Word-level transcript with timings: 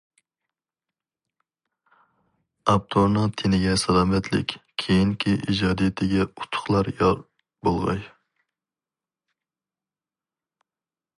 ئاپتورنىڭ 2.71 3.35
تېنىگە 3.41 3.75
سالامەتلىك، 3.81 4.55
كېيىنكى 4.83 5.35
ئىجادىيىتىگە 5.37 6.27
ئۇتۇقلار 6.31 6.91
يار 7.03 7.23
بولغاي. 7.69 8.03